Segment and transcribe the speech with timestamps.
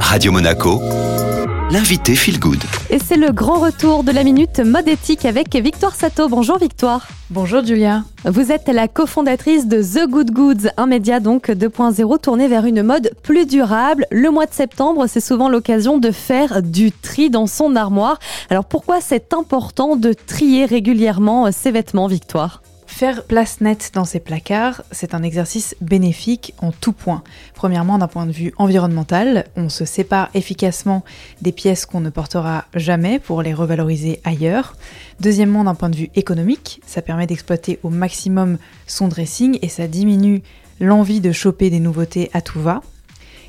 [0.00, 0.80] Radio Monaco,
[1.70, 2.62] l'invité Feel Good.
[2.90, 6.28] Et c'est le grand retour de la minute mode éthique avec Victoire Sato.
[6.28, 7.06] Bonjour Victoire.
[7.30, 8.04] Bonjour Julia.
[8.24, 12.82] Vous êtes la cofondatrice de The Good Goods, un média donc 2.0 tourné vers une
[12.82, 14.06] mode plus durable.
[14.10, 18.18] Le mois de septembre, c'est souvent l'occasion de faire du tri dans son armoire.
[18.48, 22.62] Alors pourquoi c'est important de trier régulièrement ses vêtements, Victoire?
[22.96, 27.22] Faire place nette dans ses placards, c'est un exercice bénéfique en tout point.
[27.54, 31.04] Premièrement, d'un point de vue environnemental, on se sépare efficacement
[31.42, 34.76] des pièces qu'on ne portera jamais pour les revaloriser ailleurs.
[35.20, 38.56] Deuxièmement, d'un point de vue économique, ça permet d'exploiter au maximum
[38.86, 40.42] son dressing et ça diminue
[40.80, 42.80] l'envie de choper des nouveautés à tout va.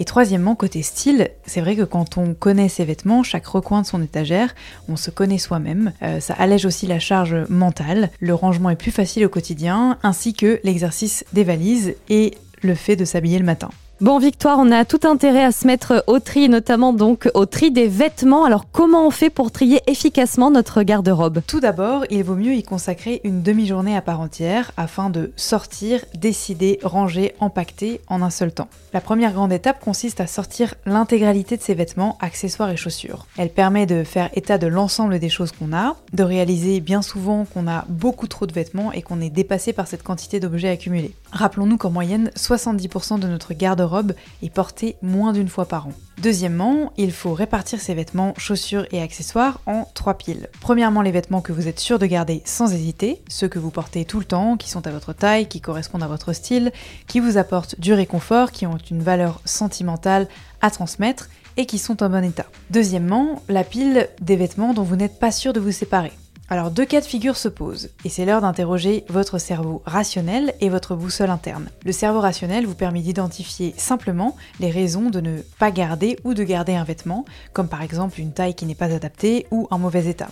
[0.00, 3.86] Et troisièmement, côté style, c'est vrai que quand on connaît ses vêtements, chaque recoin de
[3.86, 4.54] son étagère,
[4.88, 5.92] on se connaît soi-même.
[6.02, 10.32] Euh, ça allège aussi la charge mentale, le rangement est plus facile au quotidien, ainsi
[10.32, 13.68] que l'exercice des valises et le fait de s'habiller le matin.
[14.00, 17.70] Bon, Victoire, on a tout intérêt à se mettre au tri, notamment donc au tri
[17.70, 18.46] des vêtements.
[18.46, 21.42] Alors, comment on fait pour trier efficacement notre garde-robe?
[21.46, 26.02] Tout d'abord, il vaut mieux y consacrer une demi-journée à part entière afin de sortir,
[26.14, 28.68] décider, ranger, empaqueter en un seul temps.
[28.94, 33.26] La première grande étape consiste à sortir l'intégralité de ses vêtements, accessoires et chaussures.
[33.36, 37.44] Elle permet de faire état de l'ensemble des choses qu'on a, de réaliser bien souvent
[37.44, 41.14] qu'on a beaucoup trop de vêtements et qu'on est dépassé par cette quantité d'objets accumulés.
[41.32, 45.92] Rappelons-nous qu'en moyenne, 70% de notre garde-robe robe est portée moins d'une fois par an.
[46.20, 50.48] Deuxièmement, il faut répartir ses vêtements, chaussures et accessoires en trois piles.
[50.60, 54.04] Premièrement, les vêtements que vous êtes sûr de garder sans hésiter, ceux que vous portez
[54.04, 56.72] tout le temps, qui sont à votre taille, qui correspondent à votre style,
[57.06, 60.28] qui vous apportent du réconfort, qui ont une valeur sentimentale
[60.60, 62.46] à transmettre et qui sont en bon état.
[62.70, 66.12] Deuxièmement, la pile des vêtements dont vous n'êtes pas sûr de vous séparer.
[66.52, 70.68] Alors deux cas de figure se posent, et c'est l'heure d'interroger votre cerveau rationnel et
[70.68, 71.68] votre boussole interne.
[71.84, 76.42] Le cerveau rationnel vous permet d'identifier simplement les raisons de ne pas garder ou de
[76.42, 80.06] garder un vêtement, comme par exemple une taille qui n'est pas adaptée ou un mauvais
[80.06, 80.30] état.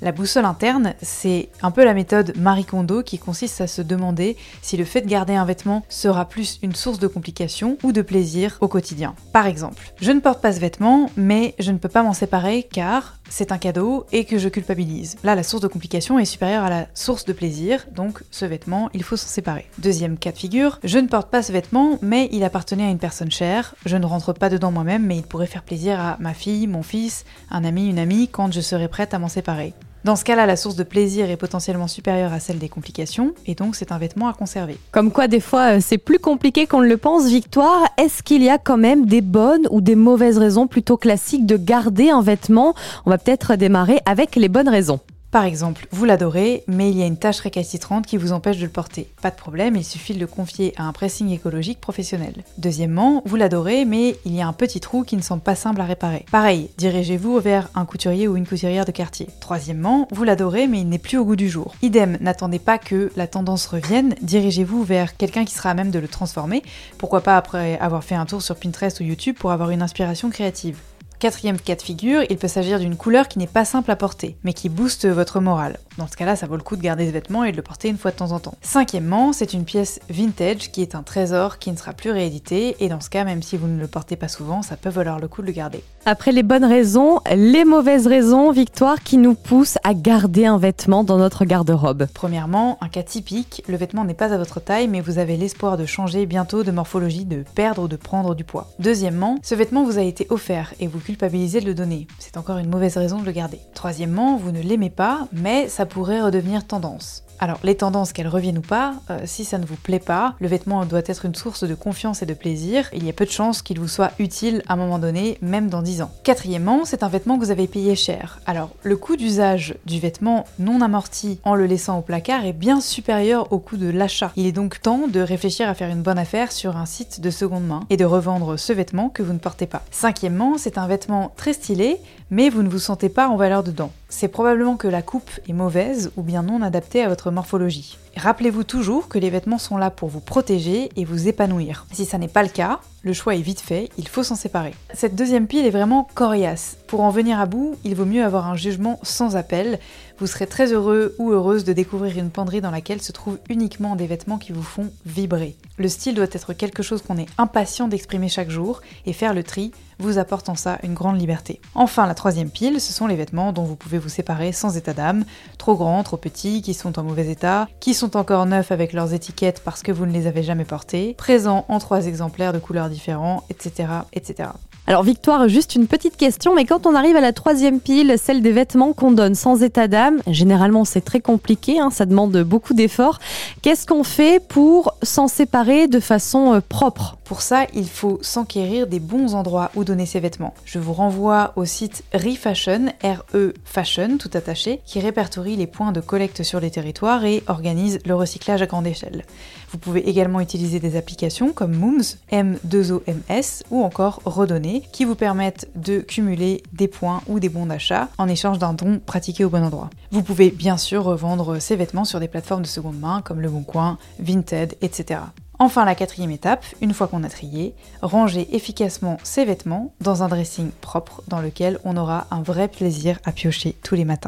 [0.00, 4.36] La boussole interne, c'est un peu la méthode Marie Kondo qui consiste à se demander
[4.62, 8.02] si le fait de garder un vêtement sera plus une source de complications ou de
[8.02, 9.16] plaisir au quotidien.
[9.32, 12.62] Par exemple, je ne porte pas ce vêtement, mais je ne peux pas m'en séparer
[12.62, 15.16] car c'est un cadeau et que je culpabilise.
[15.24, 18.88] Là, la source de complication est supérieure à la source de plaisir, donc ce vêtement,
[18.94, 19.66] il faut s'en séparer.
[19.78, 22.98] Deuxième cas de figure, je ne porte pas ce vêtement, mais il appartenait à une
[22.98, 26.34] personne chère, je ne rentre pas dedans moi-même, mais il pourrait faire plaisir à ma
[26.34, 29.57] fille, mon fils, un ami, une amie, quand je serai prête à m'en séparer.
[30.04, 33.54] Dans ce cas-là, la source de plaisir est potentiellement supérieure à celle des complications, et
[33.54, 34.78] donc c'est un vêtement à conserver.
[34.92, 37.26] Comme quoi, des fois, euh, c'est plus compliqué qu'on ne le pense.
[37.26, 41.46] Victoire, est-ce qu'il y a quand même des bonnes ou des mauvaises raisons plutôt classiques
[41.46, 42.74] de garder un vêtement?
[43.06, 45.00] On va peut-être démarrer avec les bonnes raisons.
[45.30, 48.64] Par exemple, vous l'adorez, mais il y a une tâche récalcitrante qui vous empêche de
[48.64, 49.12] le porter.
[49.20, 52.32] Pas de problème, il suffit de le confier à un pressing écologique professionnel.
[52.56, 55.82] Deuxièmement, vous l'adorez, mais il y a un petit trou qui ne semble pas simple
[55.82, 56.24] à réparer.
[56.32, 59.28] Pareil, dirigez-vous vers un couturier ou une couturière de quartier.
[59.38, 61.74] Troisièmement, vous l'adorez, mais il n'est plus au goût du jour.
[61.82, 65.98] Idem, n'attendez pas que la tendance revienne, dirigez-vous vers quelqu'un qui sera à même de
[65.98, 66.62] le transformer.
[66.96, 70.30] Pourquoi pas après avoir fait un tour sur Pinterest ou YouTube pour avoir une inspiration
[70.30, 70.78] créative.
[71.18, 74.36] Quatrième cas de figure, il peut s'agir d'une couleur qui n'est pas simple à porter,
[74.44, 75.80] mais qui booste votre morale.
[75.96, 77.88] Dans ce cas-là, ça vaut le coup de garder ce vêtement et de le porter
[77.88, 78.54] une fois de temps en temps.
[78.62, 82.88] Cinquièmement, c'est une pièce vintage qui est un trésor qui ne sera plus réédité, et
[82.88, 85.26] dans ce cas, même si vous ne le portez pas souvent, ça peut valoir le
[85.26, 85.82] coup de le garder.
[86.06, 91.02] Après les bonnes raisons, les mauvaises raisons, Victoire, qui nous poussent à garder un vêtement
[91.02, 92.06] dans notre garde-robe.
[92.14, 95.76] Premièrement, un cas typique, le vêtement n'est pas à votre taille, mais vous avez l'espoir
[95.76, 98.70] de changer bientôt de morphologie, de perdre ou de prendre du poids.
[98.78, 102.06] Deuxièmement, ce vêtement vous a été offert et vous culpabiliser de le donner.
[102.18, 103.60] C'est encore une mauvaise raison de le garder.
[103.72, 107.24] Troisièmement, vous ne l'aimez pas, mais ça pourrait redevenir tendance.
[107.40, 110.48] Alors, les tendances, qu'elles reviennent ou pas, euh, si ça ne vous plaît pas, le
[110.48, 112.88] vêtement doit être une source de confiance et de plaisir.
[112.92, 115.68] Il y a peu de chances qu'il vous soit utile à un moment donné, même
[115.68, 116.10] dans 10 ans.
[116.24, 118.40] Quatrièmement, c'est un vêtement que vous avez payé cher.
[118.46, 122.80] Alors, le coût d'usage du vêtement non amorti en le laissant au placard est bien
[122.80, 124.32] supérieur au coût de l'achat.
[124.34, 127.30] Il est donc temps de réfléchir à faire une bonne affaire sur un site de
[127.30, 129.82] seconde main et de revendre ce vêtement que vous ne portez pas.
[129.90, 132.00] Cinquièmement, c'est un vêtement très stylé,
[132.30, 133.90] mais vous ne vous sentez pas en valeur dedans.
[134.08, 137.98] C'est probablement que la coupe est mauvaise ou bien non adaptée à votre morphologie.
[138.16, 141.86] Rappelez-vous toujours que les vêtements sont là pour vous protéger et vous épanouir.
[141.92, 144.74] Si ça n'est pas le cas, le choix est vite fait, il faut s'en séparer.
[144.92, 146.78] Cette deuxième pile est vraiment coriace.
[146.88, 149.78] Pour en venir à bout, il vaut mieux avoir un jugement sans appel.
[150.20, 153.94] Vous serez très heureux ou heureuse de découvrir une penderie dans laquelle se trouvent uniquement
[153.94, 155.54] des vêtements qui vous font vibrer.
[155.76, 159.44] Le style doit être quelque chose qu'on est impatient d'exprimer chaque jour et faire le
[159.44, 159.70] tri
[160.00, 161.60] vous apporte en ça une grande liberté.
[161.74, 164.92] Enfin, la troisième pile, ce sont les vêtements dont vous pouvez vous séparer sans état
[164.92, 165.24] d'âme,
[165.56, 169.14] trop grands, trop petits, qui sont en mauvais état, qui sont encore neufs avec leurs
[169.14, 172.90] étiquettes parce que vous ne les avez jamais portés, présents en trois exemplaires de couleurs
[172.90, 173.88] différents, etc.
[174.12, 174.50] etc.
[174.88, 178.40] Alors Victoire, juste une petite question, mais quand on arrive à la troisième pile, celle
[178.40, 182.72] des vêtements qu'on donne sans état d'âme, généralement c'est très compliqué, hein, ça demande beaucoup
[182.72, 183.18] d'efforts.
[183.60, 187.18] Qu'est-ce qu'on fait pour s'en séparer de façon euh, propre?
[187.24, 190.54] Pour ça, il faut s'enquérir des bons endroits où donner ses vêtements.
[190.64, 196.00] Je vous renvoie au site ReFashion, R-E Fashion, tout attaché, qui répertorie les points de
[196.00, 199.26] collecte sur les territoires et organise le recyclage à grande échelle.
[199.70, 205.68] Vous pouvez également utiliser des applications comme Mooms, M2OMS ou encore Redonner qui vous permettent
[205.74, 209.64] de cumuler des points ou des bons d'achat en échange d'un don pratiqué au bon
[209.64, 209.90] endroit.
[210.10, 213.48] Vous pouvez bien sûr revendre ces vêtements sur des plateformes de seconde main comme Le
[213.48, 215.20] Bon Coin, Vinted, etc.
[215.60, 220.28] Enfin, la quatrième étape, une fois qu'on a trié, ranger efficacement ses vêtements dans un
[220.28, 224.26] dressing propre dans lequel on aura un vrai plaisir à piocher tous les matins.